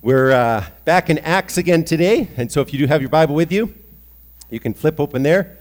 [0.00, 3.34] We're uh, back in Acts again today, and so if you do have your Bible
[3.34, 3.74] with you,
[4.48, 5.58] you can flip open there.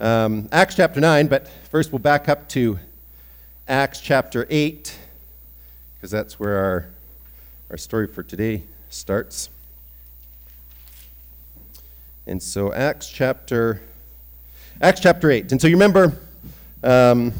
[0.00, 2.78] Um, Acts chapter 9, but first we'll back up to
[3.68, 4.96] Acts chapter 8,
[5.94, 6.86] because that's where our,
[7.68, 9.50] our story for today starts.
[12.26, 13.82] And so Acts chapter
[14.80, 15.52] Acts chapter 8.
[15.52, 16.16] And so you remember
[16.82, 17.34] um,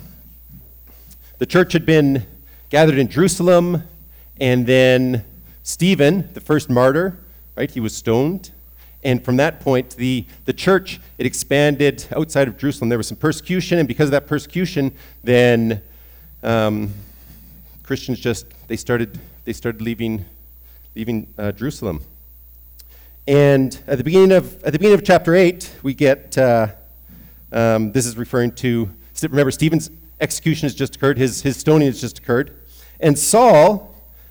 [1.39, 2.27] the church had been
[2.69, 3.85] gathered in Jerusalem,
[4.39, 5.25] and then
[5.67, 7.19] Stephen, the first martyr,
[7.57, 8.53] right, he was stoned.
[9.03, 12.91] And from that point, the, the church, it expanded outside of Jerusalem.
[12.91, 15.81] There was some persecution, and because of that persecution, then
[16.43, 16.93] um,
[17.83, 20.27] Christians just, they started, they started leaving,
[20.95, 22.03] leaving uh, Jerusalem.
[23.27, 26.67] And at the beginning of, at the beginning of chapter 8, we get, uh,
[27.53, 28.91] um, this is referring to,
[29.23, 32.55] remember, Stephen's execution has just occurred, his, his stoning has just occurred.
[33.01, 33.94] And Saul,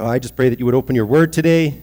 [0.00, 1.82] I just pray that you would open your word today,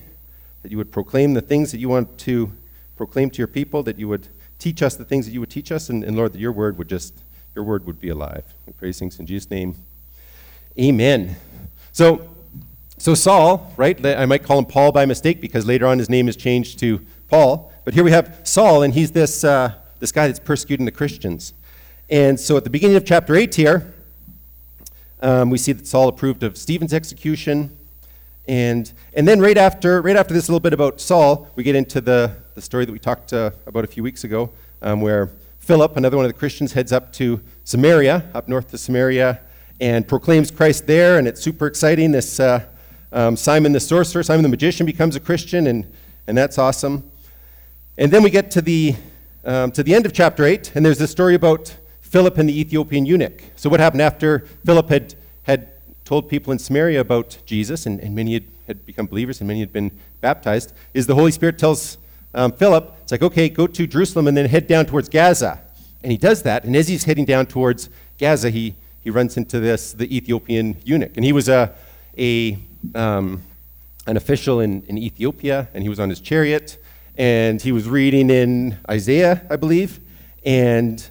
[0.64, 2.50] that you would proclaim the things that you want to
[2.96, 5.70] proclaim to your people, that you would teach us the things that you would teach
[5.70, 7.14] us, and, and Lord, that your word would just,
[7.56, 8.46] your word would be alive.
[8.66, 9.76] We pray things in Jesus' name.
[10.80, 11.36] Amen.
[11.92, 12.30] So,
[12.98, 14.04] so Saul, right?
[14.06, 17.02] I might call him Paul by mistake because later on his name is changed to
[17.28, 17.74] Paul.
[17.84, 21.54] But here we have Saul, and he's this, uh, this guy that's persecuting the Christians.
[22.10, 23.94] And so at the beginning of chapter 8 here,
[25.22, 27.78] um, we see that Saul approved of Stephen's execution.
[28.48, 32.00] And, and then right after, right after this little bit about Saul, we get into
[32.02, 34.52] the, the story that we talked uh, about a few weeks ago,
[34.82, 38.78] um, where Philip, another one of the Christians, heads up to Samaria, up north to
[38.78, 39.42] Samaria,
[39.82, 42.12] and proclaims Christ there, and it's super exciting.
[42.12, 42.66] This uh,
[43.12, 45.92] um, Simon the sorcerer, Simon the magician becomes a Christian, and,
[46.28, 47.10] and that's awesome.
[47.98, 48.96] And then we get to the,
[49.44, 52.60] um, to the end of chapter 8, and there's this story about Philip and the
[52.60, 53.42] Ethiopian eunuch.
[53.56, 55.70] So, what happened after Philip had, had
[56.06, 59.60] told people in Samaria about Jesus, and, and many had, had become believers and many
[59.60, 61.98] had been baptized, is the Holy Spirit tells
[62.36, 65.60] um, Philip, it's like, okay, go to Jerusalem and then head down towards Gaza.
[66.04, 67.90] And he does that, and as he's heading down towards
[68.20, 71.14] Gaza, he, he runs into this, the Ethiopian eunuch.
[71.16, 71.74] And he was a,
[72.18, 72.60] a,
[72.94, 73.42] um,
[74.06, 76.78] an official in, in Ethiopia, and he was on his chariot,
[77.18, 80.00] and he was reading in Isaiah, I believe,
[80.46, 81.04] and,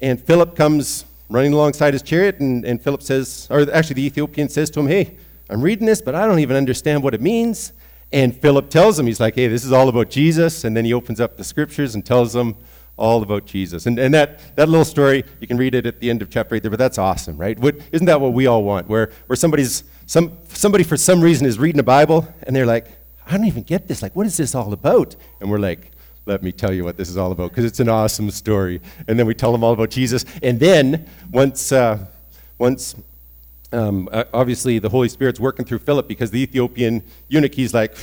[0.00, 4.48] and Philip comes running alongside his chariot, and, and Philip says, or actually the Ethiopian
[4.48, 5.16] says to him, Hey,
[5.48, 7.72] I'm reading this, but I don't even understand what it means.
[8.12, 10.64] And Philip tells him, he's like, hey, this is all about Jesus.
[10.64, 12.56] And then he opens up the scriptures and tells them
[12.96, 13.86] all about Jesus.
[13.86, 16.54] And, and that, that little story, you can read it at the end of chapter
[16.54, 17.58] 8 there, but that's awesome, right?
[17.58, 18.88] What, isn't that what we all want?
[18.88, 22.88] Where, where somebody's, some, somebody for some reason is reading a Bible and they're like,
[23.26, 24.02] I don't even get this.
[24.02, 25.16] Like, what is this all about?
[25.40, 25.92] And we're like,
[26.30, 28.80] let me tell you what this is all about because it's an awesome story.
[29.08, 30.24] And then we tell them all about Jesus.
[30.44, 32.06] And then once, uh,
[32.56, 32.94] once
[33.72, 37.96] um, obviously the Holy Spirit's working through Philip because the Ethiopian eunuch, he's like,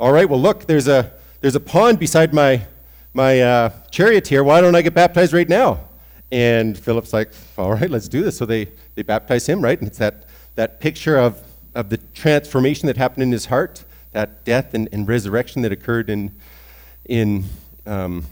[0.00, 2.66] all right, well, look, there's a, there's a pond beside my,
[3.14, 4.42] my uh, chariot here.
[4.42, 5.78] Why don't I get baptized right now?
[6.32, 8.36] And Philip's like, all right, let's do this.
[8.36, 9.78] So they, they baptize him, right?
[9.78, 10.24] And it's that,
[10.56, 11.40] that picture of,
[11.76, 16.10] of the transformation that happened in his heart, that death and, and resurrection that occurred
[16.10, 16.32] in,
[17.06, 17.44] in
[17.86, 18.24] um,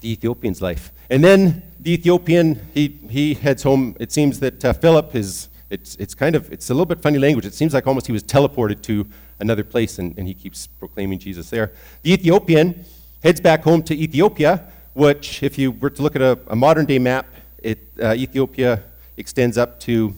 [0.00, 0.92] the Ethiopian's life.
[1.10, 3.96] And then the Ethiopian, he, he heads home.
[4.00, 7.18] It seems that uh, Philip is, it's, it's kind of, it's a little bit funny
[7.18, 7.46] language.
[7.46, 9.06] It seems like almost he was teleported to
[9.38, 11.72] another place and, and he keeps proclaiming Jesus there.
[12.02, 12.84] The Ethiopian
[13.22, 16.86] heads back home to Ethiopia, which, if you were to look at a, a modern
[16.86, 17.26] day map,
[17.62, 18.82] it, uh, Ethiopia
[19.16, 20.14] extends up to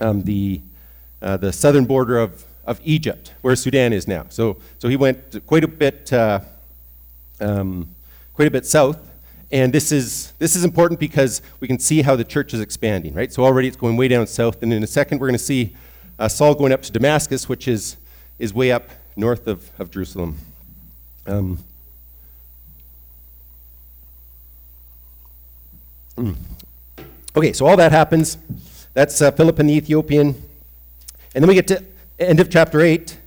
[0.00, 0.60] um, the,
[1.20, 4.26] uh, the southern border of, of Egypt, where Sudan is now.
[4.28, 6.40] So, so he went quite a bit uh,
[7.40, 7.88] um,
[8.34, 8.98] quite a bit south.
[9.50, 13.14] And this is, this is important because we can see how the church is expanding,
[13.14, 13.32] right?
[13.32, 14.62] So already it's going way down south.
[14.62, 15.74] And in a second, we're going to see
[16.18, 17.96] uh, Saul going up to Damascus, which is,
[18.38, 20.36] is way up north of, of Jerusalem.
[21.26, 21.58] Um,
[26.16, 26.36] mm.
[27.34, 28.36] Okay, so all that happens.
[28.92, 30.28] That's uh, Philip and the Ethiopian.
[31.34, 31.84] And then we get to
[32.18, 33.18] end of chapter 8.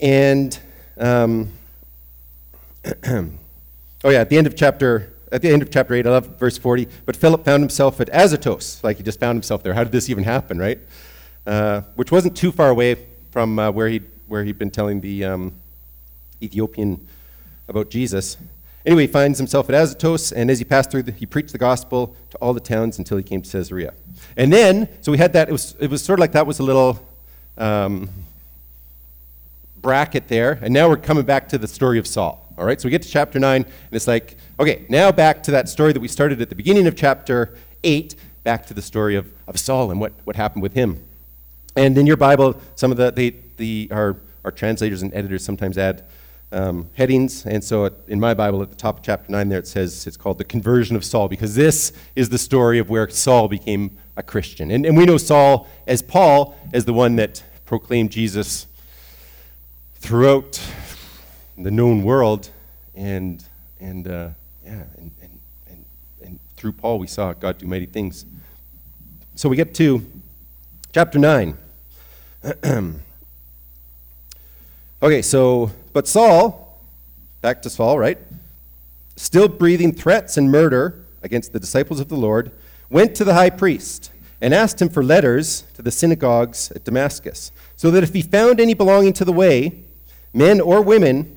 [0.00, 0.58] And
[0.98, 1.52] um,
[4.04, 6.38] oh yeah, at the end of chapter at the end of chapter 8, I love
[6.38, 6.86] verse 40.
[7.06, 9.74] But Philip found himself at Azotus, like he just found himself there.
[9.74, 10.78] How did this even happen, right?
[11.44, 12.96] Uh, which wasn't too far away
[13.32, 15.52] from uh, where he'd where he'd been telling the um,
[16.40, 17.06] Ethiopian
[17.68, 18.36] about Jesus.
[18.86, 21.58] Anyway, he finds himself at Azotus, and as he passed through, the, he preached the
[21.58, 23.94] gospel to all the towns until he came to Caesarea.
[24.36, 26.58] And then, so we had that, it was, it was sort of like that was
[26.58, 27.00] a little
[27.56, 28.08] um,
[29.80, 32.43] bracket there, and now we're coming back to the story of Saul.
[32.56, 35.50] All right, so we get to chapter 9, and it's like, okay, now back to
[35.50, 38.14] that story that we started at the beginning of chapter 8,
[38.44, 41.04] back to the story of, of Saul and what, what happened with him.
[41.76, 45.76] And in your Bible, some of the, they, the, our, our translators and editors sometimes
[45.76, 46.04] add
[46.52, 47.44] um, headings.
[47.44, 50.16] And so in my Bible, at the top of chapter 9 there, it says it's
[50.16, 54.22] called the conversion of Saul, because this is the story of where Saul became a
[54.22, 54.70] Christian.
[54.70, 58.68] And, and we know Saul as Paul, as the one that proclaimed Jesus
[59.96, 60.60] throughout
[61.56, 62.50] the known world.
[62.94, 63.44] And,
[63.80, 64.28] and uh,
[64.64, 65.84] yeah, and, and, and,
[66.22, 68.24] and through Paul, we saw God do mighty things.
[69.34, 70.04] So we get to
[70.92, 71.56] chapter 9.
[75.02, 76.78] okay, so, but Saul,
[77.40, 78.18] back to Saul, right?
[79.16, 82.52] Still breathing threats and murder against the disciples of the Lord,
[82.90, 87.50] went to the high priest and asked him for letters to the synagogues at Damascus,
[87.76, 89.72] so that if he found any belonging to the way,
[90.32, 91.33] men or women,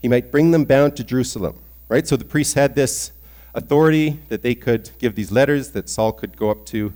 [0.00, 1.56] he might bring them bound to Jerusalem.
[1.88, 2.06] Right?
[2.06, 3.12] So the priests had this
[3.54, 6.92] authority that they could give these letters, that Saul could go up to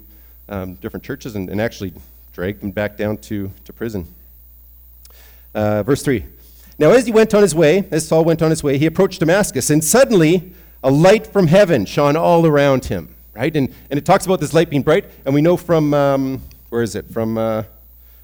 [0.48, 1.92] um, different churches and, and actually
[2.32, 4.06] drag them back down to, to prison.
[5.54, 6.24] Uh, verse 3.
[6.78, 9.20] Now, as he went on his way, as Saul went on his way, he approached
[9.20, 10.52] Damascus, and suddenly
[10.82, 13.54] a light from heaven shone all around him, right?
[13.54, 16.82] And, and it talks about this light being bright, and we know from, um, where
[16.82, 17.08] is it?
[17.10, 17.62] From, uh,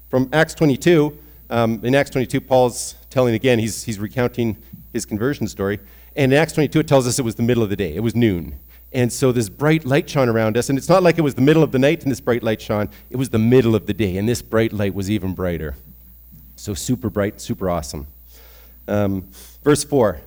[0.09, 1.17] from Acts 22.
[1.49, 4.57] Um, in Acts 22, Paul's telling again, he's, he's recounting
[4.93, 5.79] his conversion story.
[6.15, 8.01] And in Acts 22, it tells us it was the middle of the day, it
[8.01, 8.59] was noon.
[8.93, 10.69] And so this bright light shone around us.
[10.69, 12.61] And it's not like it was the middle of the night and this bright light
[12.61, 12.89] shone.
[13.09, 14.17] It was the middle of the day.
[14.17, 15.75] And this bright light was even brighter.
[16.57, 18.07] So super bright, super awesome.
[18.87, 19.29] Um,
[19.63, 20.19] verse 4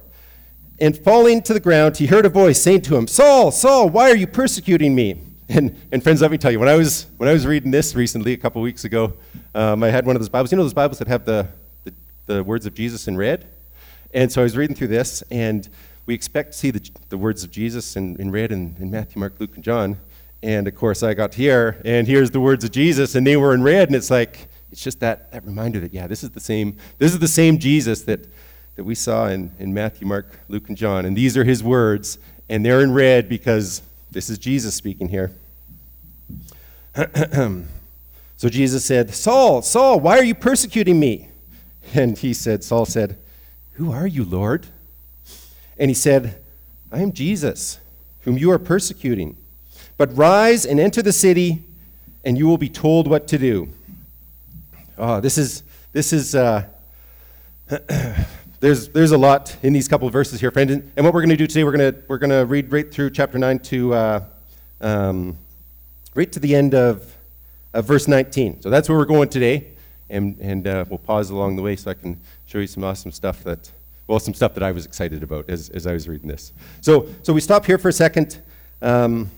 [0.78, 4.10] And falling to the ground, he heard a voice saying to him, Saul, Saul, why
[4.10, 5.20] are you persecuting me?
[5.46, 7.94] And, and friends, let me tell you, when I was, when I was reading this
[7.94, 9.12] recently, a couple weeks ago,
[9.54, 10.50] um, I had one of those Bibles.
[10.50, 11.46] You know those Bibles that have the,
[11.84, 11.92] the,
[12.24, 13.46] the words of Jesus in red?
[14.14, 15.68] And so I was reading through this, and
[16.06, 19.18] we expect to see the, the words of Jesus in, in red in, in Matthew,
[19.18, 19.98] Mark, Luke, and John.
[20.40, 23.54] And of course, I got here, and here's the words of Jesus, and they were
[23.54, 26.38] in red, and it's like, it's just that, that reminder that, yeah, this is the
[26.38, 28.28] same, this is the same Jesus that,
[28.76, 31.06] that we saw in, in Matthew, Mark, Luke, and John.
[31.06, 32.18] And these are his words,
[32.48, 33.82] and they're in red because
[34.12, 35.32] this is Jesus speaking here.
[36.94, 41.30] so Jesus said, Saul, Saul, why are you persecuting me?
[41.94, 43.18] And he said, Saul said,
[43.74, 44.66] Who are you, Lord?
[45.78, 46.40] And he said,
[46.92, 47.80] I am Jesus,
[48.20, 49.36] whom you are persecuting.
[49.96, 51.62] But rise and enter the city,
[52.24, 53.68] and you will be told what to do.
[54.96, 56.66] Oh, this is, this is, uh,
[58.60, 60.70] there's, there's a lot in these couple of verses here, friend.
[60.96, 63.10] And what we're going to do today, we're going to, we're to read right through
[63.10, 64.24] chapter 9 to, uh,
[64.80, 65.36] um,
[66.14, 67.12] right to the end of,
[67.72, 68.62] of verse 19.
[68.62, 69.66] So that's where we're going today.
[70.08, 72.20] And, and uh, we'll pause along the way so I can
[72.54, 73.72] show you some awesome stuff that
[74.06, 76.52] well, some stuff that I was excited about as, as I was reading this.
[76.82, 78.40] So, so we stop here for a second.
[78.80, 79.28] Um,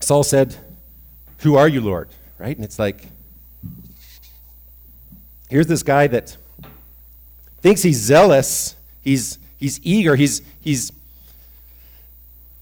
[0.00, 0.56] Saul said,
[1.42, 2.08] Who are you, Lord?
[2.38, 2.56] Right?
[2.56, 3.06] And it's like,
[5.48, 6.36] here's this guy that
[7.60, 10.90] thinks he's zealous, he's, he's eager, he's, he's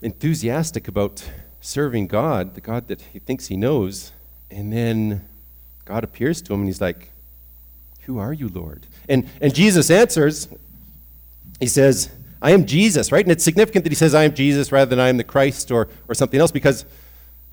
[0.02, 1.26] enthusiastic about
[1.62, 4.12] serving God, the God that he thinks he knows.
[4.50, 5.26] And then
[5.87, 7.12] God appears to him and he's like,
[8.11, 8.88] Who are you, Lord?
[9.09, 10.49] And, and Jesus answers,
[11.61, 12.11] he says,
[12.43, 13.25] I am Jesus, right?
[13.25, 15.71] And it's significant that he says, I am Jesus rather than I am the Christ
[15.71, 16.85] or, or something else because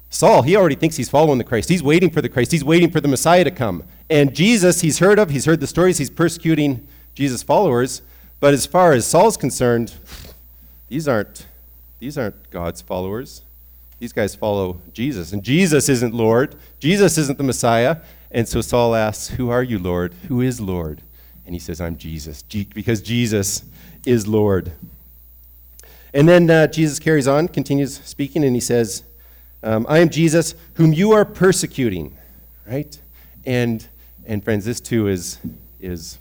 [0.10, 1.70] Saul, he already thinks he's following the Christ.
[1.70, 2.52] He's waiting for the Christ.
[2.52, 3.84] He's waiting for the Messiah to come.
[4.10, 8.02] And Jesus, he's heard of, he's heard the stories, he's persecuting Jesus' followers.
[8.40, 9.94] But as far as Saul's concerned,
[10.88, 11.46] these aren't,
[12.00, 13.44] these aren't God's followers.
[14.00, 15.34] These guys follow Jesus.
[15.34, 16.56] And Jesus isn't Lord.
[16.80, 17.98] Jesus isn't the Messiah.
[18.32, 20.14] And so Saul asks, Who are you, Lord?
[20.28, 21.02] Who is Lord?
[21.46, 22.44] And he says, I'm Jesus.
[22.44, 23.64] because Jesus
[24.06, 24.72] is Lord.
[26.14, 29.04] And then uh, Jesus carries on, continues speaking, and he says,
[29.64, 32.16] um, I am Jesus, whom you are persecuting.
[32.68, 32.98] Right?
[33.46, 33.86] And,
[34.26, 35.40] and friends, this too is,
[35.80, 36.20] is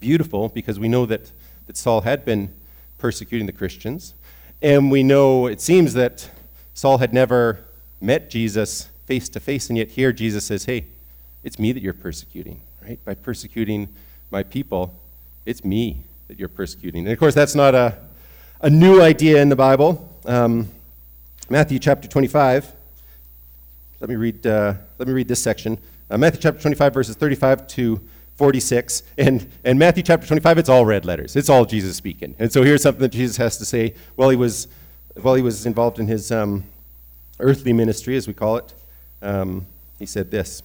[0.00, 1.30] beautiful because we know that,
[1.66, 2.52] that Saul had been
[2.98, 4.14] persecuting the Christians.
[4.62, 6.30] And we know, it seems that
[6.74, 7.64] Saul had never
[8.00, 10.86] met Jesus face to face, and yet here Jesus says, Hey,
[11.46, 13.02] it's me that you're persecuting, right?
[13.04, 13.88] By persecuting
[14.32, 14.92] my people,
[15.46, 17.04] it's me that you're persecuting.
[17.04, 17.96] And of course, that's not a,
[18.60, 20.12] a new idea in the Bible.
[20.24, 20.68] Um,
[21.48, 22.72] Matthew chapter 25.
[24.00, 25.78] Let me read, uh, let me read this section.
[26.10, 28.00] Uh, Matthew chapter 25, verses 35 to
[28.34, 29.04] 46.
[29.16, 31.36] And, and Matthew chapter 25, it's all red letters.
[31.36, 32.34] It's all Jesus speaking.
[32.40, 34.66] And so here's something that Jesus has to say while he was,
[35.22, 36.64] while he was involved in his um,
[37.38, 38.74] earthly ministry, as we call it.
[39.22, 39.66] Um,
[40.00, 40.64] he said this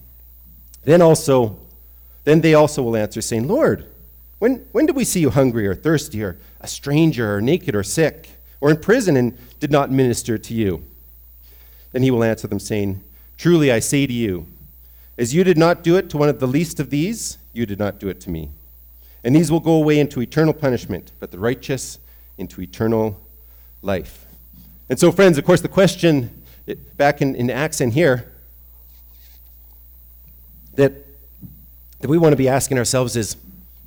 [0.83, 1.57] Then also,
[2.23, 3.85] then they also will answer, saying, Lord,
[4.39, 7.83] when, when did we see you hungry or thirsty or a stranger or naked or
[7.83, 10.83] sick or in prison and did not minister to you?
[11.91, 13.03] Then he will answer them, saying,
[13.37, 14.47] Truly I say to you,
[15.17, 17.77] as you did not do it to one of the least of these, you did
[17.77, 18.49] not do it to me.
[19.23, 21.99] And these will go away into eternal punishment, but the righteous
[22.37, 23.19] into eternal
[23.83, 24.25] life.
[24.89, 26.31] And so, friends, of course, the question
[26.67, 28.30] eh, back in, in Acts and here
[30.75, 30.93] that,
[31.99, 33.35] that we want to be asking ourselves is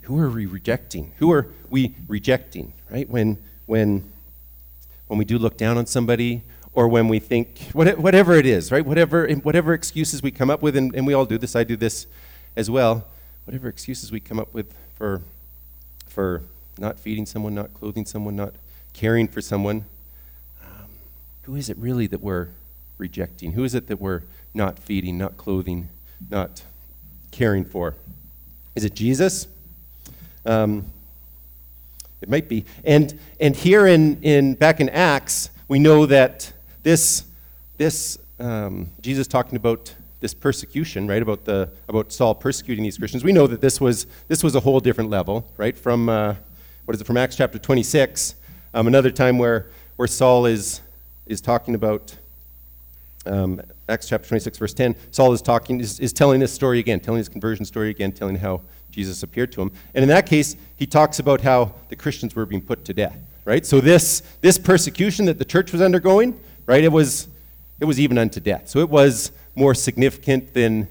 [0.02, 1.12] who are we rejecting?
[1.18, 3.08] Who are we rejecting, right?
[3.08, 4.10] When, when,
[5.06, 6.42] when we do look down on somebody,
[6.74, 8.84] or when we think, whatever it is, right?
[8.84, 11.76] Whatever, whatever excuses we come up with, and, and we all do this, I do
[11.76, 12.06] this
[12.56, 13.06] as well.
[13.44, 15.22] Whatever excuses we come up with for,
[16.08, 16.42] for
[16.78, 18.54] not feeding someone, not clothing someone, not
[18.92, 19.84] caring for someone,
[20.64, 20.88] um,
[21.42, 22.48] who is it really that we're
[22.98, 23.52] rejecting?
[23.52, 24.22] Who is it that we're
[24.52, 25.88] not feeding, not clothing,
[26.28, 26.62] not
[27.34, 27.94] caring for?
[28.76, 29.48] Is it Jesus?
[30.46, 30.84] Um,
[32.22, 32.64] it might be.
[32.84, 36.52] And, and here in, in, back in Acts, we know that
[36.84, 37.24] this,
[37.76, 43.24] this um, Jesus talking about this persecution, right, about, the, about Saul persecuting these Christians,
[43.24, 46.36] we know that this was, this was a whole different level, right, from, uh,
[46.84, 48.36] what is it, from Acts chapter 26,
[48.74, 50.80] um, another time where, where Saul is,
[51.26, 52.16] is talking about,
[53.26, 57.00] um, Acts chapter 26, verse 10, Saul is talking, is, is telling this story again,
[57.00, 59.72] telling his conversion story again, telling how Jesus appeared to him.
[59.94, 63.18] And in that case, he talks about how the Christians were being put to death,
[63.44, 63.66] right?
[63.66, 67.28] So this, this persecution that the church was undergoing, right, it was,
[67.78, 68.68] it was even unto death.
[68.68, 70.88] So it was more significant than,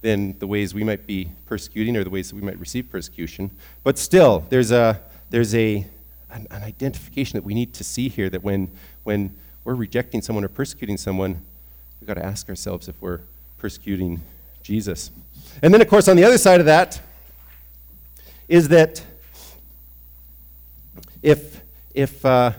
[0.00, 3.52] than the ways we might be persecuting or the ways that we might receive persecution.
[3.84, 5.86] But still, there's, a, there's a,
[6.30, 8.72] an, an identification that we need to see here that when,
[9.04, 11.42] when we're rejecting someone or persecuting someone,
[12.02, 13.20] we've got to ask ourselves if we're
[13.58, 14.20] persecuting
[14.64, 15.12] Jesus.
[15.62, 17.00] And then, of course, on the other side of that,
[18.48, 19.04] is that
[21.22, 21.60] if,
[21.94, 22.54] if uh,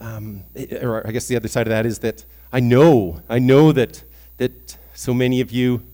[0.00, 0.42] um,
[0.82, 4.02] or I guess the other side of that is that I know, I know that,
[4.38, 5.84] that so many of you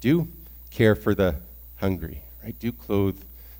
[0.00, 0.26] do
[0.70, 1.34] care for the
[1.76, 2.58] hungry, right?
[2.58, 3.18] Do clothe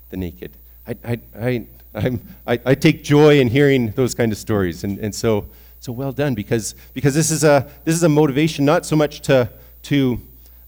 [0.09, 0.53] the naked.
[0.87, 4.97] I, I, I, I'm, I, I take joy in hearing those kind of stories, and,
[4.97, 5.45] and so,
[5.79, 9.21] so well done because, because this, is a, this is a motivation not so much
[9.21, 9.49] to,
[9.83, 10.19] to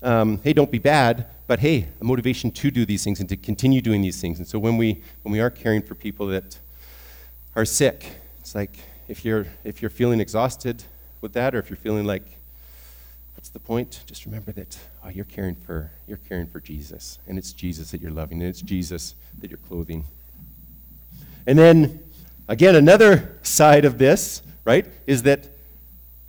[0.02, 3.38] um, hey, don't be bad, but hey, a motivation to do these things and to
[3.38, 4.38] continue doing these things.
[4.38, 6.60] And so when we, when we are caring for people that
[7.56, 8.06] are sick,
[8.40, 10.84] it's like if you're, if you're feeling exhausted
[11.22, 12.24] with that, or if you're feeling like,
[13.36, 14.04] what's the point?
[14.06, 18.02] Just remember that oh, you're, caring for, you're caring for Jesus, and it's Jesus that
[18.02, 20.06] you're loving, and it's Jesus that you're clothing.
[21.48, 22.04] And then,
[22.48, 25.50] again, another side of this, right, is that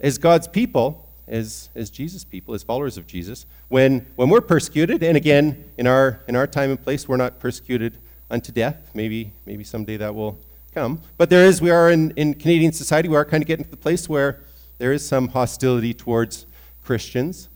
[0.00, 5.02] as God's people, as, as Jesus people, as followers of Jesus, when, when we're persecuted,
[5.02, 7.98] and again, in our, in our time and place, we're not persecuted
[8.30, 8.78] unto death.
[8.94, 10.38] Maybe, maybe someday that will
[10.72, 11.02] come.
[11.18, 13.70] But there is, we are in, in Canadian society, we are kind of getting to
[13.70, 14.40] the place where
[14.78, 16.46] there is some hostility towards
[16.82, 17.50] Christians.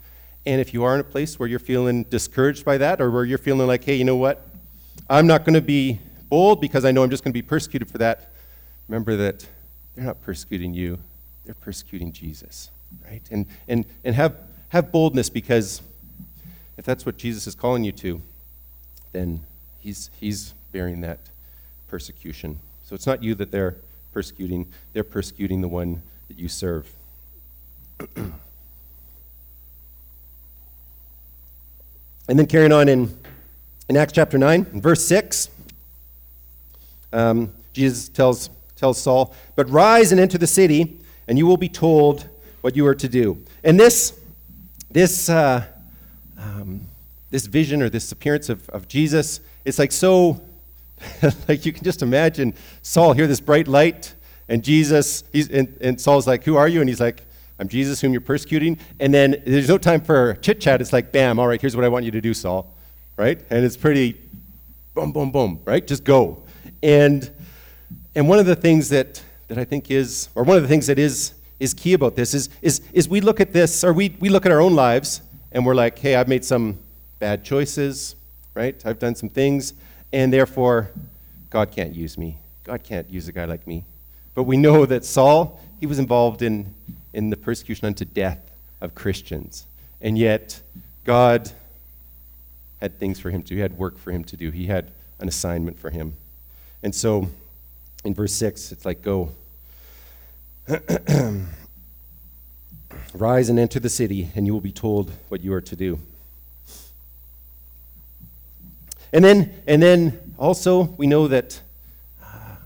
[0.45, 3.25] And if you are in a place where you're feeling discouraged by that, or where
[3.25, 4.47] you're feeling like, hey, you know what?
[5.09, 5.99] I'm not going to be
[6.29, 8.33] bold because I know I'm just going to be persecuted for that.
[8.87, 9.47] Remember that
[9.95, 10.99] they're not persecuting you,
[11.45, 12.71] they're persecuting Jesus
[13.09, 13.23] right?
[13.31, 14.37] And, and, and have,
[14.71, 15.83] have boldness because
[16.77, 18.21] if that's what Jesus is calling you to,
[19.13, 19.41] then
[19.79, 21.21] he's, he's bearing that
[21.89, 22.59] persecution.
[22.85, 23.77] So it's not you that they're
[24.13, 26.91] persecuting, they're persecuting the one that you serve.
[28.17, 28.33] and
[32.29, 33.17] then carrying on in,
[33.89, 35.49] in Acts chapter 9, verse 6,
[37.13, 41.69] um, Jesus tells, tells Saul, But rise and enter the city, and you will be
[41.69, 42.29] told
[42.61, 43.43] what you are to do.
[43.63, 44.19] And this,
[44.91, 45.67] this, uh,
[46.39, 46.83] um,
[47.31, 50.41] this vision or this appearance of, of Jesus, it's like so,
[51.49, 54.15] like you can just imagine Saul hear this bright light,
[54.49, 56.81] and Jesus, he's, and, and Saul's like, Who are you?
[56.81, 57.23] And he's like,
[57.59, 58.79] I'm Jesus whom you're persecuting.
[58.99, 60.81] And then there's no time for chit chat.
[60.81, 62.75] It's like, bam, all right, here's what I want you to do, Saul.
[63.17, 63.41] Right?
[63.51, 64.21] And it's pretty
[64.95, 65.87] boom, boom, boom, right?
[65.87, 66.43] Just go.
[66.83, 67.31] And,
[68.15, 70.87] and one of the things that, that I think is, or one of the things
[70.87, 74.17] that is, is key about this is, is, is we look at this, or we,
[74.21, 75.21] we look at our own lives,
[75.53, 76.79] and we're like, hey, I've made some
[77.19, 78.17] bad choices,
[78.55, 78.81] right?
[78.85, 79.75] I've done some things,
[80.13, 80.91] and therefore,
[81.51, 82.39] God can't use me.
[82.65, 83.85] God can't use a guy like me.
[84.35, 86.75] But we know that Saul, he was involved in,
[87.13, 88.41] in the persecution unto death
[88.81, 89.67] of Christians.
[90.01, 90.61] And yet,
[91.05, 91.53] God
[92.81, 93.55] had things for him to do.
[93.55, 94.51] He had work for him to do.
[94.51, 96.15] He had an assignment for him.
[96.83, 97.29] And so,
[98.05, 99.31] in verse 6, it's like, go.
[103.15, 105.99] Rise and enter the city, and you will be told what you are to do.
[109.13, 111.61] And then, and then also, we know that
[112.23, 112.57] uh,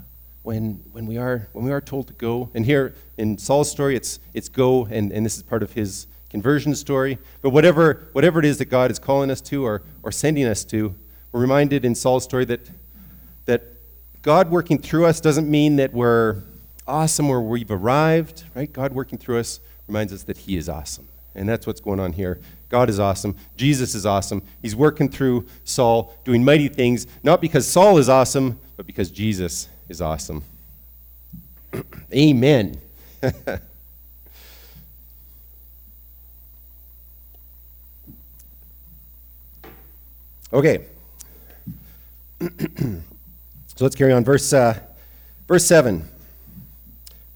[0.43, 3.95] when, when, we are, when we are told to go, and here in Saul's story,
[3.97, 7.19] it's, it's go, and, and this is part of his conversion story.
[7.43, 10.65] But whatever, whatever it is that God is calling us to or, or sending us
[10.65, 10.95] to,
[11.33, 12.71] we're reminded in Saul's story that,
[13.45, 13.63] that
[14.23, 16.43] God working through us doesn't mean that we're
[16.87, 18.73] awesome or we've arrived, right?
[18.73, 21.07] God working through us reminds us that He is awesome.
[21.35, 22.41] And that's what's going on here.
[22.69, 23.37] God is awesome.
[23.57, 24.43] Jesus is awesome.
[24.61, 29.69] He's working through Saul, doing mighty things, not because Saul is awesome, but because Jesus
[29.89, 30.43] is awesome.
[32.13, 32.77] Amen.
[40.53, 40.85] okay.
[43.79, 44.25] so let's carry on.
[44.25, 44.77] Verse, uh,
[45.47, 46.05] verse 7.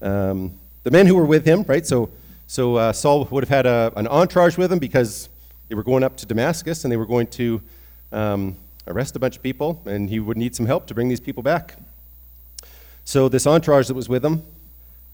[0.01, 0.51] Um,
[0.83, 1.87] the men who were with him, right?
[1.87, 2.09] So,
[2.47, 5.29] so uh, Saul would have had a, an entourage with him because
[5.69, 7.61] they were going up to Damascus and they were going to
[8.11, 11.21] um, arrest a bunch of people, and he would need some help to bring these
[11.21, 11.77] people back.
[13.05, 14.43] So, this entourage that was with him,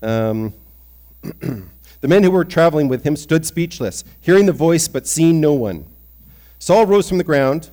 [0.01, 0.53] um,
[1.21, 5.53] the men who were traveling with him stood speechless, hearing the voice but seeing no
[5.53, 5.85] one.
[6.57, 7.69] Saul rose from the ground,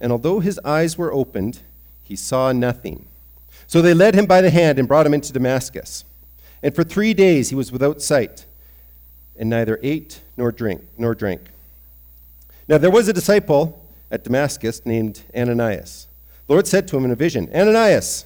[0.00, 1.60] and although his eyes were opened,
[2.06, 3.06] he saw nothing.
[3.66, 6.04] So they led him by the hand and brought him into Damascus.
[6.62, 8.46] And for three days he was without sight,
[9.36, 11.42] and neither ate nor drink nor drank.
[12.68, 16.06] Now there was a disciple at Damascus named Ananias.
[16.46, 18.24] The Lord said to him in a vision, Ananias.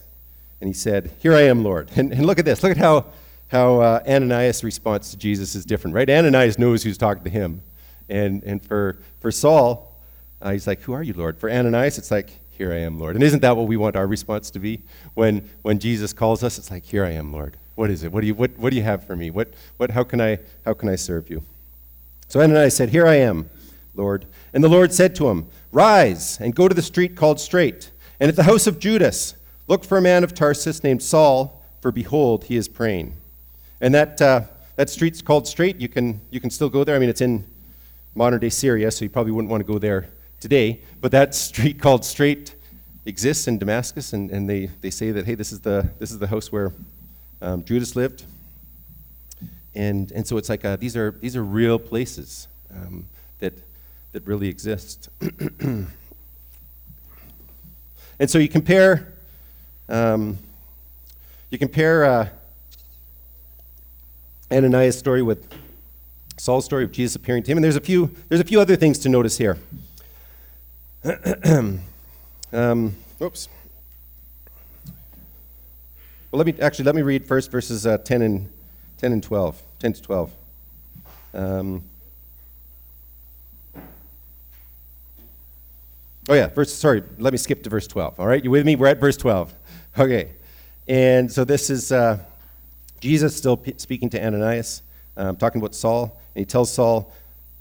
[0.61, 1.91] And he said, Here I am, Lord.
[1.97, 2.63] And, and look at this.
[2.63, 3.07] Look at how,
[3.49, 6.09] how uh, Ananias' response to Jesus is different, right?
[6.09, 7.63] Ananias knows who's talking to him.
[8.11, 9.97] And, and for, for Saul,
[10.43, 11.39] uh, he's like, Who are you, Lord?
[11.39, 13.17] For Ananias, it's like, Here I am, Lord.
[13.17, 14.83] And isn't that what we want our response to be?
[15.15, 17.57] When, when Jesus calls us, it's like, Here I am, Lord.
[17.75, 18.13] What is it?
[18.13, 19.31] What do you, what, what do you have for me?
[19.31, 21.43] What, what, how, can I, how can I serve you?
[22.29, 23.49] So Ananias said, Here I am,
[23.95, 24.27] Lord.
[24.53, 28.29] And the Lord said to him, Rise and go to the street called Straight, and
[28.29, 32.45] at the house of Judas Look for a man of Tarsus named Saul, for behold,
[32.45, 33.15] he is praying.
[33.81, 34.43] And that, uh,
[34.77, 35.81] that street's called Straight.
[35.81, 36.95] You can, you can still go there.
[36.95, 37.47] I mean, it's in
[38.15, 40.81] modern day Syria, so you probably wouldn't want to go there today.
[41.01, 42.57] But that street called Straight
[43.07, 46.19] exists in Damascus, and, and they, they say that, hey, this is the, this is
[46.19, 46.73] the house where
[47.41, 48.25] um, Judas lived.
[49.75, 53.07] And, and so it's like uh, these, are, these are real places um,
[53.39, 53.55] that,
[54.13, 55.09] that really exist.
[55.61, 55.87] and
[58.27, 59.15] so you compare
[59.91, 60.39] um,
[61.51, 62.29] you compare uh,
[64.53, 65.53] Ananias' story with
[66.37, 68.77] Saul's story of Jesus appearing to him, and there's a few, there's a few other
[68.77, 69.59] things to notice here.
[72.53, 73.49] um, oops.
[76.31, 78.49] Well, let me actually let me read first verses uh, 10 and
[78.99, 80.33] 10 and 12, 10 to 12.
[81.33, 81.83] Um,
[86.29, 86.73] oh yeah, verse.
[86.73, 88.21] Sorry, let me skip to verse 12.
[88.21, 88.77] All right, you with me?
[88.77, 89.55] We're at verse 12.
[89.99, 90.31] Okay.
[90.87, 92.21] And so this is uh,
[93.01, 94.83] Jesus still p- speaking to Ananias,
[95.17, 96.17] um, talking about Saul.
[96.35, 97.13] And he tells Saul,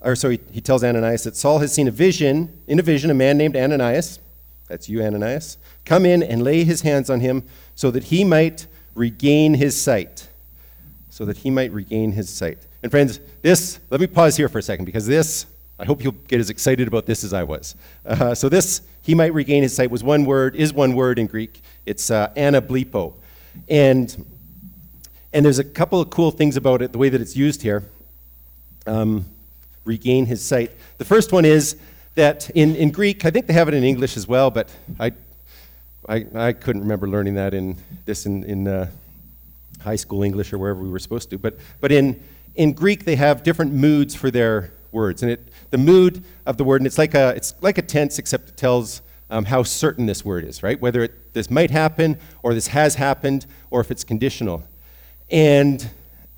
[0.01, 3.13] or so he tells Ananias that Saul has seen a vision, in a vision, a
[3.13, 4.19] man named Ananias,
[4.67, 7.43] that's you, Ananias, come in and lay his hands on him
[7.75, 10.27] so that he might regain his sight.
[11.09, 12.59] So that he might regain his sight.
[12.81, 15.45] And friends, this, let me pause here for a second because this,
[15.77, 17.75] I hope you'll get as excited about this as I was.
[18.05, 21.27] Uh, so this he might regain his sight was one word, is one word in
[21.27, 21.61] Greek.
[21.85, 23.15] It's uh, anablepo.
[23.67, 24.25] And,
[25.33, 27.83] and there's a couple of cool things about it, the way that it's used here.
[28.85, 29.25] Um,
[29.85, 30.71] regain his sight.
[30.97, 31.77] The first one is
[32.15, 35.13] that in, in Greek, I think they have it in English as well, but I,
[36.07, 38.89] I, I couldn't remember learning that in this in, in uh,
[39.81, 41.37] high school English or wherever we were supposed to.
[41.37, 42.21] But, but in,
[42.55, 45.23] in Greek, they have different moods for their words.
[45.23, 48.19] And it, the mood of the word, and it's like a, it's like a tense,
[48.19, 50.79] except it tells um, how certain this word is, right?
[50.81, 54.63] Whether it, this might happen, or this has happened, or if it's conditional.
[55.29, 55.89] And,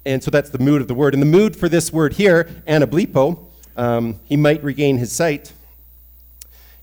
[0.05, 1.13] and so that's the mood of the word.
[1.13, 5.53] And the mood for this word here, anablepo, um, he might regain his sight,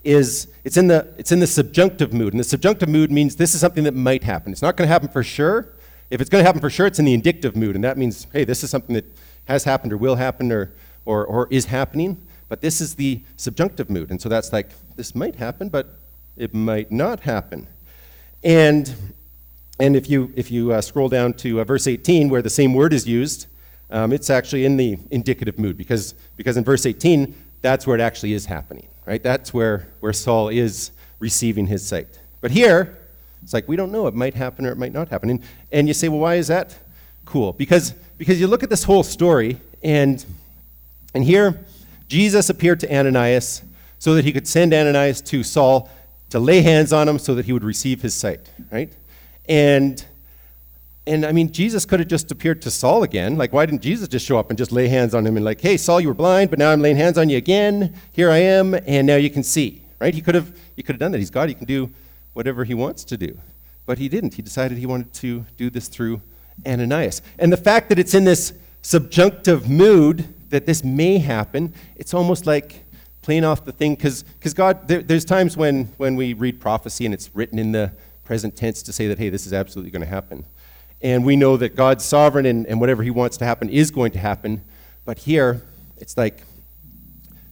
[0.05, 2.33] is it's in, the, it's in the subjunctive mood.
[2.33, 4.53] And the subjunctive mood means this is something that might happen.
[4.53, 5.69] It's not going to happen for sure.
[6.11, 7.75] If it's going to happen for sure, it's in the indicative mood.
[7.75, 9.05] And that means, hey, this is something that
[9.47, 10.73] has happened or will happen or,
[11.05, 12.21] or, or is happening.
[12.49, 14.11] But this is the subjunctive mood.
[14.11, 15.99] And so that's like, this might happen, but
[16.37, 17.67] it might not happen.
[18.43, 18.95] And,
[19.81, 22.75] and if you, if you uh, scroll down to uh, verse 18, where the same
[22.75, 23.47] word is used,
[23.91, 28.01] um, it's actually in the indicative mood because, because in verse 18, that's where it
[28.01, 29.23] actually is happening, right?
[29.23, 32.19] That's where, where Saul is receiving his sight.
[32.41, 32.99] But here,
[33.43, 34.07] it's like we don't know.
[34.07, 35.31] It might happen or it might not happen.
[35.31, 36.77] And, and you say, well, why is that
[37.25, 37.53] cool?
[37.53, 40.25] Because, because you look at this whole story, and,
[41.15, 41.65] and here,
[42.09, 43.63] Jesus appeared to Ananias
[43.99, 45.89] so that he could send Ananias to Saul
[46.31, 48.93] to lay hands on him so that he would receive his sight, right?
[49.49, 50.05] And
[51.07, 53.39] and I mean, Jesus could have just appeared to Saul again.
[53.39, 55.59] Like, why didn't Jesus just show up and just lay hands on him and, like,
[55.59, 57.95] hey, Saul, you were blind, but now I'm laying hands on you again.
[58.13, 60.13] Here I am, and now you can see, right?
[60.13, 61.19] He could have, he could have done that.
[61.19, 61.49] He's God.
[61.49, 61.89] He can do
[62.35, 63.39] whatever he wants to do.
[63.87, 64.35] But he didn't.
[64.35, 66.21] He decided he wanted to do this through
[66.67, 67.23] Ananias.
[67.39, 72.45] And the fact that it's in this subjunctive mood that this may happen, it's almost
[72.47, 72.85] like
[73.23, 77.15] playing off the thing, because God, there, there's times when, when we read prophecy and
[77.15, 77.93] it's written in the
[78.29, 80.45] present tense to say that, hey, this is absolutely going to happen.
[81.01, 84.13] And we know that God's sovereign and, and whatever He wants to happen is going
[84.13, 84.61] to happen.
[85.07, 85.63] But here,
[85.97, 86.43] it's like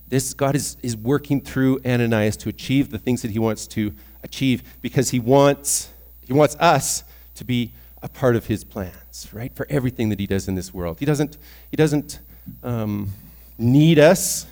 [0.08, 3.94] this God is, is working through Ananias to achieve the things that He wants to
[4.22, 5.90] achieve because He wants,
[6.26, 7.04] he wants us
[7.36, 9.54] to be a part of His plans, right?
[9.56, 10.98] For everything that He does in this world.
[10.98, 11.38] He doesn't,
[11.70, 12.18] he doesn't
[12.62, 13.08] um,
[13.56, 14.46] need us,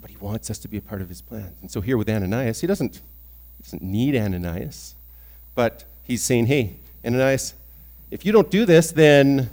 [0.00, 1.56] but He wants us to be a part of His plans.
[1.60, 4.93] And so here with Ananias, He doesn't, he doesn't need Ananias,
[5.54, 7.54] but He's saying, hey, Ananias,
[8.10, 9.48] if you don't do this, then it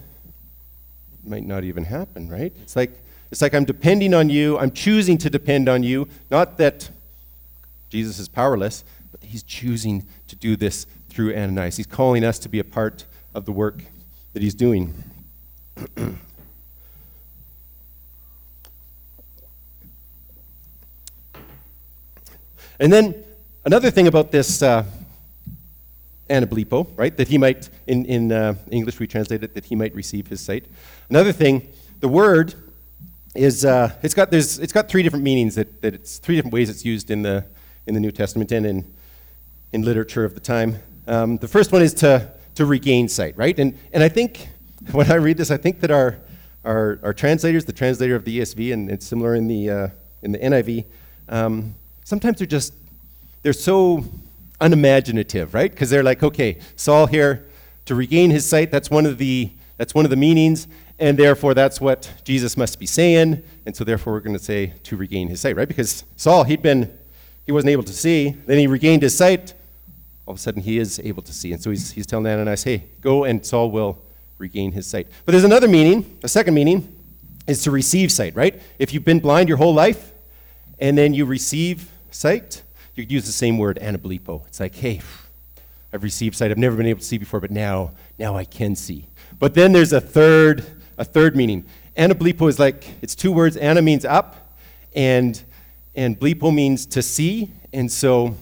[1.29, 2.53] might not even happen, right?
[2.61, 2.91] It's like,
[3.31, 4.59] it's like I'm depending on you.
[4.59, 6.09] I'm choosing to depend on you.
[6.29, 6.89] Not that
[7.89, 11.77] Jesus is powerless, but he's choosing to do this through Ananias.
[11.77, 13.81] He's calling us to be a part of the work
[14.33, 14.93] that he's doing.
[15.95, 16.17] and
[22.77, 23.23] then
[23.63, 24.61] another thing about this.
[24.61, 24.83] Uh,
[26.31, 27.15] anablepo, right?
[27.15, 30.41] That he might, in, in uh, English we translate it, that he might receive his
[30.41, 30.65] sight.
[31.09, 31.67] Another thing,
[31.99, 32.55] the word
[33.35, 36.53] is, uh, it's, got, there's, it's got three different meanings, that, that it's three different
[36.53, 37.45] ways it's used in the,
[37.85, 38.93] in the New Testament and in,
[39.73, 40.79] in literature of the time.
[41.07, 43.57] Um, the first one is to, to regain sight, right?
[43.59, 44.49] And, and I think,
[44.91, 46.17] when I read this, I think that our,
[46.63, 49.87] our, our translators, the translator of the ESV, and it's similar in the, uh,
[50.21, 50.85] in the NIV,
[51.29, 52.73] um, sometimes they're just,
[53.41, 54.03] they're so
[54.61, 55.69] unimaginative, right?
[55.69, 57.45] Because they're like, okay, Saul here
[57.85, 60.67] to regain his sight, that's one of the that's one of the meanings,
[60.99, 64.73] and therefore that's what Jesus must be saying, and so therefore we're going to say
[64.83, 65.67] to regain his sight, right?
[65.67, 66.95] Because Saul, he'd been
[67.45, 69.55] he wasn't able to see, then he regained his sight,
[70.25, 71.51] all of a sudden he is able to see.
[71.51, 73.97] And so he's, he's telling Ananias, hey, go and Saul will
[74.37, 75.07] regain his sight.
[75.25, 76.95] But there's another meaning, a second meaning,
[77.47, 78.61] is to receive sight, right?
[78.79, 80.13] If you've been blind your whole life
[80.79, 82.63] and then you receive sight,
[82.95, 84.45] you could use the same word, anablepo.
[84.47, 85.01] It's like, hey,
[85.93, 86.51] I've received sight.
[86.51, 89.05] I've never been able to see before, but now, now I can see.
[89.39, 90.65] But then there's a third,
[90.97, 91.65] a third meaning.
[91.97, 93.57] Anablepo is like, it's two words.
[93.57, 94.55] Ana means up,
[94.93, 95.41] and,
[95.95, 97.49] and blepo means to see.
[97.73, 98.35] And so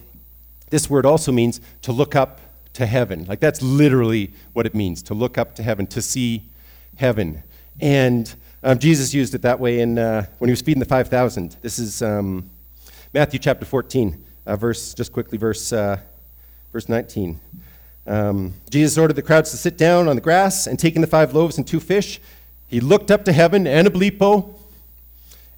[0.70, 2.42] this word also means to look up
[2.74, 3.26] to heaven.
[3.26, 6.44] Like that's literally what it means, to look up to heaven, to see
[6.98, 7.44] heaven.
[7.80, 8.34] And
[8.64, 11.58] um, Jesus used it that way in, uh, when he was feeding the 5,000.
[11.62, 12.50] This is um,
[13.14, 16.00] Matthew chapter 14 uh, verse, just quickly, verse, uh,
[16.74, 17.40] verse 19.
[18.08, 21.36] Um, Jesus ordered the crowds to sit down on the grass, and taking the five
[21.36, 22.20] loaves and two fish,
[22.68, 24.56] he looked up to heaven, and anablepo,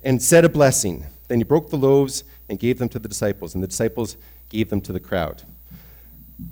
[0.04, 1.06] and said a blessing.
[1.30, 4.17] Then he broke the loaves and gave them to the disciples, and the disciples
[4.49, 5.43] gave them to the crowd.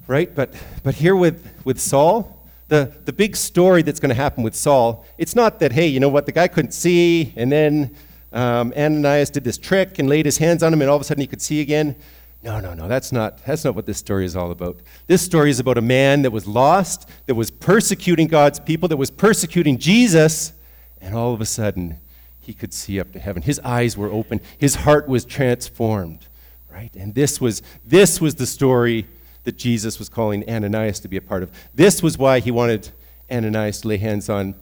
[0.08, 0.34] Right?
[0.34, 2.38] But, but here with, with Saul,
[2.70, 6.00] the, the big story that's going to happen with Saul, it's not that, hey, you
[6.00, 7.94] know what, the guy couldn't see, and then
[8.32, 11.06] um, Ananias did this trick and laid his hands on him, and all of a
[11.06, 11.98] sudden he could see again.
[12.42, 14.80] No, no, no, that's not, that's not what this story is all about.
[15.08, 18.98] This story is about a man that was lost, that was persecuting God's people, that
[18.98, 20.54] was persecuting Jesus,
[21.02, 22.00] and all of a sudden,
[22.40, 23.44] he could see up to heaven.
[23.44, 26.28] His eyes were open, his heart was transformed,
[26.72, 26.96] right?
[26.96, 29.06] And this was, this was the story
[29.44, 31.52] that Jesus was calling Ananias to be a part of.
[31.74, 32.90] This was why he wanted
[33.30, 34.56] Ananias to lay hands on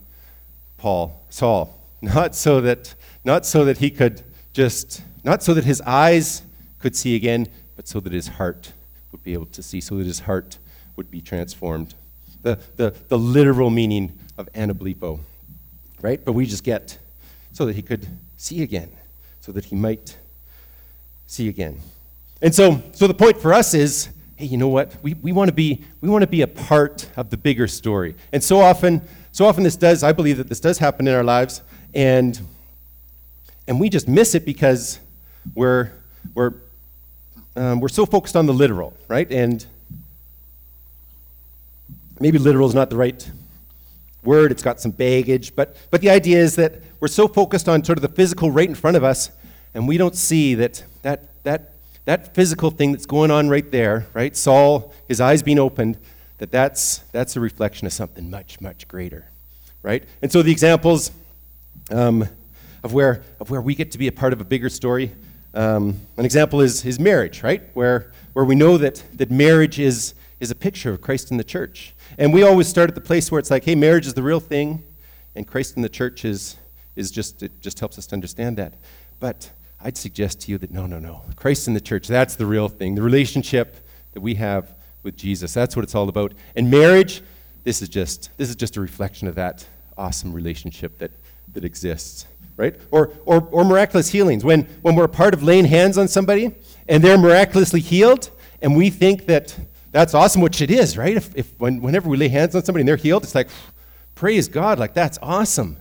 [0.77, 5.81] Paul, Saul, not so that, not so that he could just, not so that his
[5.81, 6.41] eyes
[6.79, 8.73] could see again, but so that his heart
[9.13, 10.57] would be able to see, so that his heart
[10.97, 11.93] would be transformed.
[12.41, 15.19] The, the, the literal meaning of anablepo,
[16.01, 16.23] right?
[16.23, 16.97] But we just get
[17.53, 18.89] so that he could see again,
[19.39, 20.17] so that he might
[21.27, 21.79] see again.
[22.41, 24.95] And so, so the point for us is hey, you know what?
[25.01, 28.15] We, we want to be we want to be a part of the bigger story.
[28.31, 31.23] And so often, so often this does, I believe that this does happen in our
[31.23, 31.61] lives,
[31.93, 32.39] and
[33.67, 34.99] and we just miss it because
[35.55, 35.91] we're
[36.35, 36.53] we're
[37.57, 39.29] um, we're so focused on the literal, right?
[39.31, 39.65] And
[42.19, 43.29] maybe literal is not the right
[44.23, 47.83] word, it's got some baggage, but, but the idea is that we're so focused on
[47.83, 49.31] sort of the physical right in front of us,
[49.73, 51.73] and we don't see that that, that,
[52.05, 54.35] that physical thing that's going on right there, right?
[54.35, 55.97] Saul, his eyes being opened,
[56.37, 59.25] that that's, that's a reflection of something much, much greater,
[59.81, 60.03] right?
[60.21, 61.11] And so the examples
[61.89, 62.27] um,
[62.83, 65.11] of, where, of where we get to be a part of a bigger story
[65.57, 67.63] um, an example is, his marriage, right?
[67.73, 71.43] Where, where we know that, that marriage is, is a picture of Christ in the
[71.43, 71.95] church.
[72.19, 74.39] And we always start at the place where it's like, hey, marriage is the real
[74.39, 74.83] thing,
[75.35, 76.57] and Christ in the church is,
[76.95, 78.75] is just, it just helps us to understand that.
[79.19, 79.49] But
[79.81, 81.23] I'd suggest to you that no, no, no.
[81.35, 82.93] Christ in the church, that's the real thing.
[82.93, 83.77] The relationship
[84.13, 86.35] that we have with Jesus, that's what it's all about.
[86.55, 87.23] And marriage,
[87.63, 89.65] this is just, this is just a reflection of that
[89.97, 91.11] awesome relationship that,
[91.53, 92.75] that exists right?
[92.91, 94.43] Or, or, or miraculous healings.
[94.43, 96.53] When, when we're part of laying hands on somebody
[96.89, 98.29] and they're miraculously healed,
[98.61, 99.55] and we think that
[99.91, 101.15] that's awesome, which it is, right?
[101.15, 103.47] If, if when, whenever we lay hands on somebody and they're healed, it's like,
[104.15, 105.77] praise God, like that's awesome.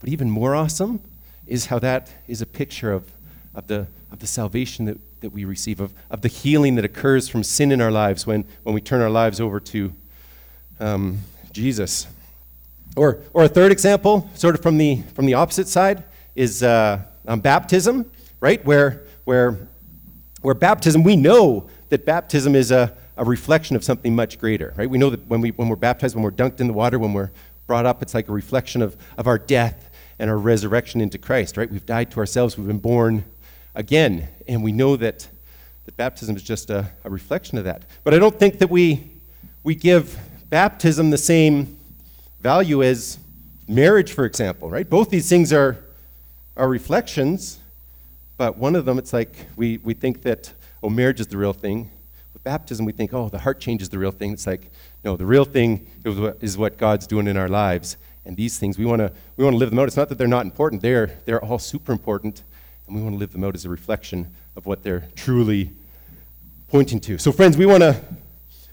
[0.00, 1.00] But even more awesome
[1.46, 3.10] is how that is a picture of,
[3.54, 7.28] of, the, of the salvation that, that we receive, of, of the healing that occurs
[7.28, 9.92] from sin in our lives when, when we turn our lives over to
[10.80, 11.18] um,
[11.52, 12.06] Jesus.
[12.96, 16.04] Or, or a third example, sort of from the, from the opposite side,
[16.38, 18.64] is uh, um, baptism, right?
[18.64, 19.58] Where, where,
[20.40, 24.88] where baptism, we know that baptism is a, a reflection of something much greater, right?
[24.88, 27.12] We know that when, we, when we're baptized, when we're dunked in the water, when
[27.12, 27.32] we're
[27.66, 31.56] brought up, it's like a reflection of, of our death and our resurrection into Christ,
[31.56, 31.68] right?
[31.68, 33.24] We've died to ourselves, we've been born
[33.74, 35.26] again, and we know that,
[35.86, 37.82] that baptism is just a, a reflection of that.
[38.04, 39.10] But I don't think that we,
[39.64, 40.16] we give
[40.50, 41.76] baptism the same
[42.40, 43.18] value as
[43.66, 44.88] marriage, for example, right?
[44.88, 45.78] Both these things are,
[46.58, 47.60] are reflections,
[48.36, 51.52] but one of them, it's like we, we think that, oh, marriage is the real
[51.52, 51.90] thing.
[52.34, 54.32] With baptism, we think, oh, the heart change is the real thing.
[54.32, 54.70] It's like,
[55.04, 57.96] no, the real thing is what God's doing in our lives.
[58.24, 59.86] And these things, we want to we wanna live them out.
[59.86, 62.42] It's not that they're not important, they're, they're all super important,
[62.86, 65.70] and we want to live them out as a reflection of what they're truly
[66.68, 67.18] pointing to.
[67.18, 67.98] So, friends, we want to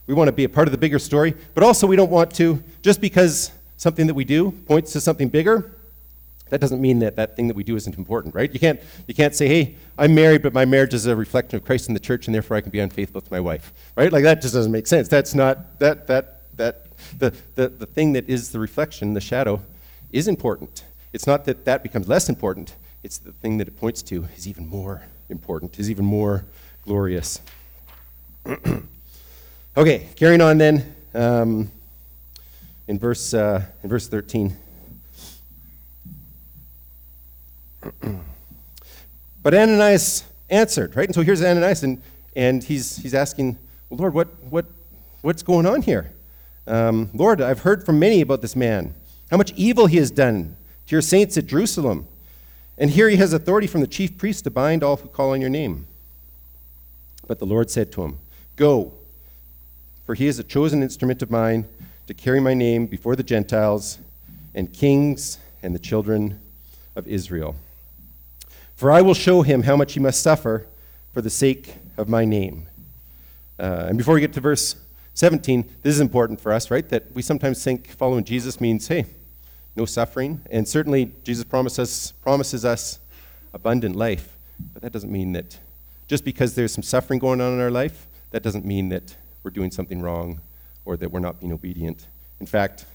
[0.08, 2.34] we want to be a part of the bigger story, but also we don't want
[2.36, 5.72] to, just because something that we do points to something bigger,
[6.56, 8.50] that doesn't mean that that thing that we do isn't important, right?
[8.50, 11.66] You can't, you can't say, hey, I'm married, but my marriage is a reflection of
[11.66, 14.10] Christ in the church, and therefore I can be unfaithful to my wife, right?
[14.10, 15.10] Like that just doesn't make sense.
[15.10, 16.86] That's not, that, that, that,
[17.20, 19.62] the, the, the thing that is the reflection, the shadow,
[20.14, 20.86] is important.
[21.12, 24.48] It's not that that becomes less important, it's the thing that it points to is
[24.48, 26.46] even more important, is even more
[26.86, 27.42] glorious.
[29.78, 31.70] Okay, carrying on then um,
[32.88, 34.56] in, verse, uh, in verse 13.
[39.44, 41.08] but Ananias answered, right?
[41.08, 42.02] And so here's Ananias, and,
[42.36, 43.58] and he's, he's asking,
[43.90, 44.66] well, Lord, what, what,
[45.22, 46.12] what's going on here?
[46.68, 48.96] Um, Lord, I've heard from many about this man,
[49.30, 52.08] how much evil he has done to your saints at Jerusalem.
[52.78, 55.42] And here he has authority from the chief priest to bind all who call on
[55.42, 55.88] your name.
[57.28, 58.20] But the Lord said to him,
[58.56, 58.94] Go
[60.06, 61.66] for he is a chosen instrument of mine
[62.08, 63.98] to carry my name before the Gentiles
[64.54, 66.40] and kings and the children
[66.96, 67.56] of Israel.
[68.76, 70.68] For I will show him how much he must suffer
[71.14, 72.68] for the sake of my name.
[73.58, 74.76] Uh, and before we get to verse
[75.14, 76.88] 17, this is important for us, right?
[76.90, 79.06] That we sometimes think following Jesus means, hey,
[79.78, 80.42] no suffering.
[80.52, 83.00] And certainly Jesus promises, promises us
[83.54, 84.36] abundant life.
[84.74, 85.58] But that doesn't mean that
[86.08, 89.52] just because there's some suffering going on in our life, that doesn't mean that we're
[89.52, 90.42] doing something wrong
[90.84, 92.08] or that we're not being obedient.
[92.42, 92.86] In fact,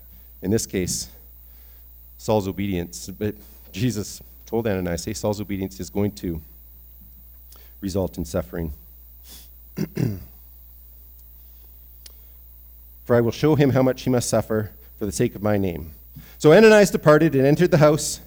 [0.42, 1.08] in this case,
[2.18, 3.34] Saul's obedience, but
[3.72, 6.42] Jesus told Ananias, say Saul's obedience is going to
[7.80, 8.72] result in suffering.
[13.04, 15.56] for I will show him how much he must suffer for the sake of my
[15.56, 15.92] name.
[16.38, 18.20] So Ananias departed and entered the house,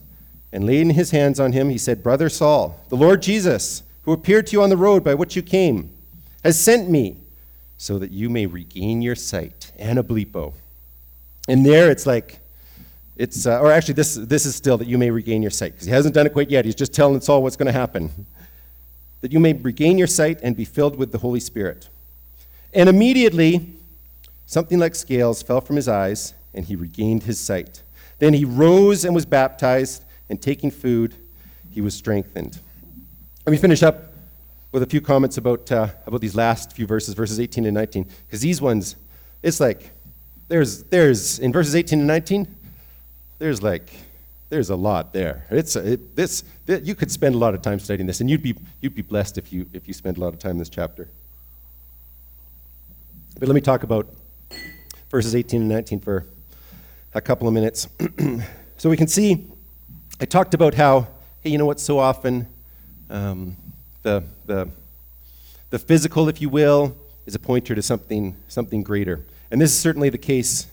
[0.53, 4.47] And laying his hands on him, he said, Brother Saul, the Lord Jesus, who appeared
[4.47, 5.89] to you on the road by which you came,
[6.41, 7.17] has sent me
[7.77, 9.73] so that you may regain your sight.
[9.77, 10.53] Anablepo.
[11.49, 12.39] And there it's like,
[13.15, 15.85] it's, uh, or actually, this, this is still that you may regain your sight, because
[15.85, 16.65] he hasn't done it quite yet.
[16.65, 18.09] He's just telling Saul what's going to happen.
[19.21, 21.89] That you may regain your sight and be filled with the Holy Spirit.
[22.73, 23.67] And immediately,
[24.47, 27.83] something like scales fell from his eyes, and he regained his sight.
[28.19, 31.13] Then he rose and was baptized, and taking food,
[31.69, 32.59] he was strengthened.
[33.45, 34.13] Let me finish up
[34.71, 38.07] with a few comments about, uh, about these last few verses, verses 18 and 19,
[38.25, 38.95] because these ones,
[39.43, 39.91] it's like,
[40.47, 42.47] there's, there's, in verses 18 and 19,
[43.39, 43.89] there's like,
[44.49, 45.45] there's a lot there.
[45.49, 48.43] It's it, this, it, you could spend a lot of time studying this, and you'd
[48.43, 50.69] be, you'd be blessed if you, if you spend a lot of time in this
[50.69, 51.07] chapter.
[53.39, 54.07] But let me talk about
[55.09, 56.25] verses 18 and 19 for
[57.13, 57.87] a couple of minutes.
[58.77, 59.47] so we can see,
[60.21, 61.07] I talked about how,
[61.41, 62.47] hey, you know what, so often
[63.09, 63.57] um,
[64.03, 64.69] the, the,
[65.69, 69.23] the physical, if you will, is a pointer to something, something greater.
[69.49, 70.67] And this is certainly the case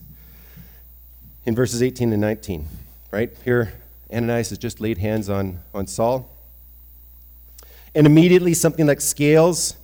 [1.46, 2.66] in verses 18 and 19,
[3.10, 3.30] right?
[3.44, 3.72] Here,
[4.12, 6.28] Ananias has just laid hands on, on Saul.
[7.94, 9.76] And immediately something like scales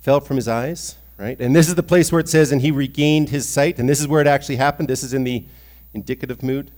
[0.00, 1.38] fell from his eyes, right?
[1.38, 3.78] And this is the place where it says, and he regained his sight.
[3.78, 4.88] And this is where it actually happened.
[4.88, 5.44] This is in the
[5.94, 6.70] indicative mood.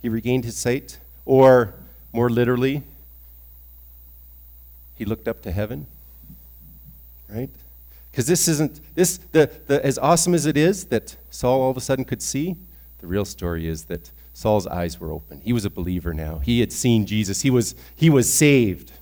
[0.00, 0.98] He regained his sight.
[1.24, 1.74] Or
[2.12, 2.82] more literally,
[4.96, 5.86] he looked up to heaven,
[7.28, 7.50] right?
[8.10, 11.76] Because this isn't, this, the, the, as awesome as it is that Saul all of
[11.76, 12.56] a sudden could see,
[13.02, 15.40] the real story is that Saul's eyes were open.
[15.40, 16.38] He was a believer now.
[16.38, 17.42] He had seen Jesus.
[17.42, 18.92] He was, he was saved.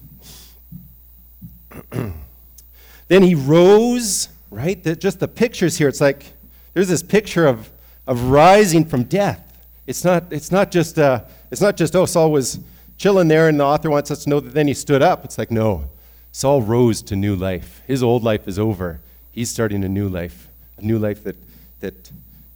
[1.91, 4.83] then he rose, right?
[4.83, 6.33] The, just the pictures here, it's like
[6.73, 7.71] there's this picture of,
[8.07, 9.47] of rising from death.
[9.87, 12.59] It's not, it's, not just, uh, it's not just, oh, Saul was
[12.97, 15.27] chilling there, and the author wants us to know that then he stood up.
[15.27, 15.91] It's like, no,
[16.33, 17.83] Saul rose to new life.
[17.87, 19.01] His old life is over.
[19.31, 21.37] He's starting a new life, a new life that,
[21.81, 22.11] that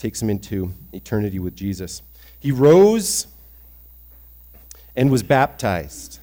[0.05, 2.03] takes him into eternity with Jesus.
[2.39, 3.27] He rose
[4.95, 6.19] and was baptized,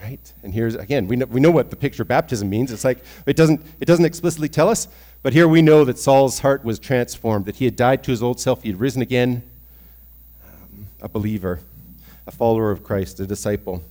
[0.00, 0.32] right?
[0.44, 2.70] And here's, again, we know, we know what the picture of baptism means.
[2.70, 4.86] It's like, it doesn't, it doesn't explicitly tell us,
[5.24, 8.22] but here we know that Saul's heart was transformed, that he had died to his
[8.22, 9.42] old self, he had risen again,
[10.46, 11.58] um, a believer
[12.28, 13.82] a follower of Christ, a disciple.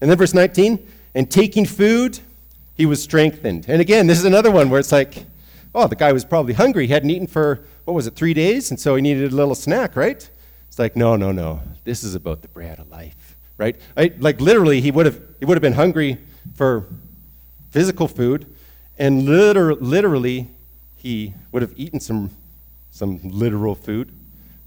[0.00, 2.18] And then verse 19, and taking food,
[2.76, 3.66] he was strengthened.
[3.68, 5.24] And again, this is another one where it's like,
[5.74, 6.86] oh, the guy was probably hungry.
[6.86, 8.70] He hadn't eaten for, what was it, three days?
[8.70, 10.28] And so he needed a little snack, right?
[10.68, 11.62] It's like, no, no, no.
[11.84, 13.76] This is about the bread of life, right?
[13.96, 16.18] I, like literally, he would have he would have been hungry
[16.54, 16.86] for
[17.70, 18.44] physical food,
[18.98, 20.48] and liter- literally,
[20.96, 22.30] he would have eaten some
[22.90, 24.10] some literal food,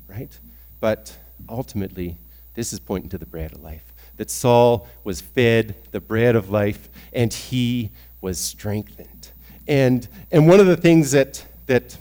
[0.07, 0.39] right?
[0.79, 1.17] But
[1.49, 2.15] ultimately,
[2.55, 3.93] this is pointing to the bread of life.
[4.17, 7.89] That Saul was fed the bread of life and he
[8.21, 9.29] was strengthened.
[9.67, 11.97] And, and one of the things that, that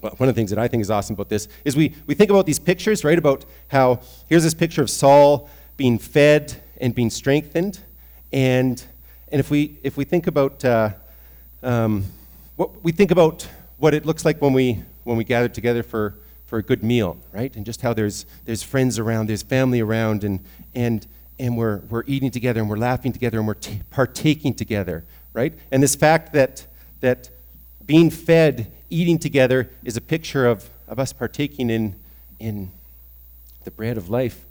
[0.00, 2.30] one of the things that I think is awesome about this is we, we think
[2.30, 3.18] about these pictures, right?
[3.18, 7.80] About how here's this picture of Saul being fed and being strengthened.
[8.32, 8.82] And,
[9.32, 10.90] and if, we, if we think about uh,
[11.62, 12.04] um,
[12.56, 16.14] what we think about what it looks like when we, when we gather together for,
[16.46, 17.54] for a good meal, right?
[17.56, 20.40] And just how there's, there's friends around, there's family around, and,
[20.74, 21.06] and,
[21.38, 25.54] and we're, we're eating together, and we're laughing together, and we're t- partaking together, right?
[25.70, 26.66] And this fact that,
[27.00, 27.30] that
[27.90, 31.96] being fed, eating together, is a picture of, of us partaking in,
[32.38, 32.70] in
[33.64, 34.44] the bread of life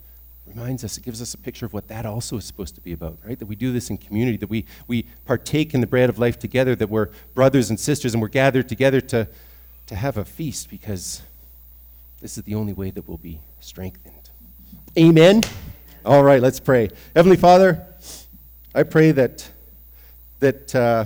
[0.45, 2.91] reminds us, it gives us a picture of what that also is supposed to be
[2.91, 3.39] about, right?
[3.39, 6.38] That we do this in community, that we, we partake in the bread of life
[6.38, 9.25] together, that we're brothers and sisters and we're gathered together to,
[9.88, 11.21] to have a feast because
[12.19, 14.30] this is the only way that we'll be strengthened.
[14.97, 15.43] Amen.
[16.04, 16.89] All right, let's pray.
[17.15, 17.88] Heavenly Father,
[18.75, 19.49] I pray that
[20.41, 21.06] that uh,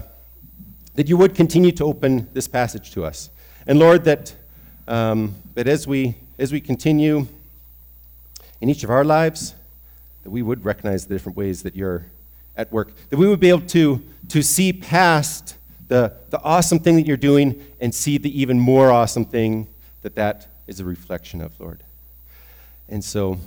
[0.96, 3.30] that you would continue to open this passage to us,
[3.68, 4.36] and Lord, that
[4.88, 7.28] um, that as we as we continue
[8.62, 9.56] in each of our lives,
[10.24, 12.06] that we would recognize the different ways that you're
[12.56, 15.56] at work, that we would be able to to see past
[15.88, 19.68] the the awesome thing that you're doing and see the even more awesome thing
[20.02, 21.84] that that is a reflection of, Lord.
[22.90, 23.40] And so,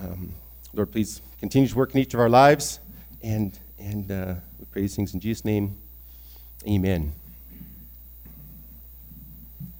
[0.00, 0.34] um,
[0.74, 2.80] Lord, please continue to work in each of our lives.
[3.22, 5.76] And, and uh, we pray these things in Jesus' name.
[6.66, 7.19] Amen.